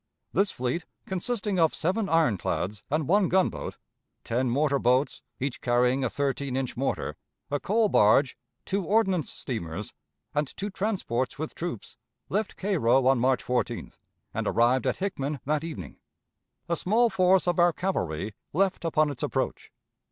[0.33, 3.77] This fleet, consisting of seven ironclads and one gun boat,
[4.23, 7.17] ten mortar boats, each carrying a thirteen inch mortar,
[7.51, 8.35] a coal barge,
[8.65, 9.93] two ordnance steamers,
[10.33, 11.97] and two transports with troops,
[12.29, 13.99] left Cairo on March 14th,
[14.33, 15.97] and arrived at Hickman that evening.
[16.67, 19.71] A small force of our cavalry left upon its approach.